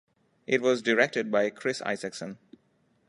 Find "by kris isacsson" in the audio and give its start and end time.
1.29-2.39